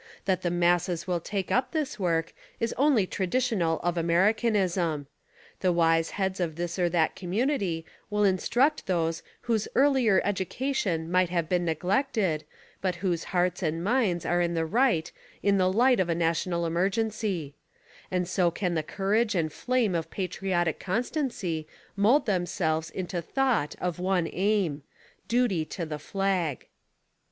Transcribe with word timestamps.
That 0.25 0.41
the 0.41 0.49
masses 0.49 1.05
will 1.05 1.19
take 1.19 1.51
up 1.51 1.73
this 1.73 1.99
work 1.99 2.33
is 2.59 2.73
only 2.75 3.05
traditional 3.05 3.79
of 3.81 3.99
Americanism._ 3.99 5.01
The 5.59 5.71
wise 5.71 6.09
heads 6.17 6.39
of 6.39 6.55
this 6.55 6.79
or 6.79 6.89
that 6.89 7.15
community 7.15 7.85
will 8.09 8.23
instruct 8.23 8.87
those 8.87 9.21
whose 9.41 9.67
earlier 9.75 10.19
education 10.23 11.07
mig'ht 11.11 11.29
have 11.29 11.47
been 11.47 11.65
neglected, 11.65 12.45
but 12.81 12.95
whose 13.05 13.25
hearts 13.25 13.61
and 13.61 13.83
minds 13.83 14.25
are 14.25 14.41
in 14.41 14.55
the 14.55 14.65
right 14.65 15.11
in 15.43 15.59
the 15.59 15.71
hght 15.71 15.99
of 15.99 16.09
a 16.09 16.15
national 16.15 16.65
emergency; 16.65 17.53
and 18.09 18.27
so 18.27 18.49
can 18.49 18.73
the 18.73 18.81
courage 18.81 19.35
and 19.35 19.53
flame 19.53 19.93
of 19.93 20.09
patriotic 20.09 20.79
constancy 20.79 21.67
mould 21.95 22.25
themselves 22.25 22.89
into 22.89 23.21
thought 23.21 23.75
of 23.79 23.99
one 23.99 24.27
aim: 24.33 24.81
Duty 25.27 25.63
to 25.65 25.85
the 25.85 25.99
flag. 25.99 26.65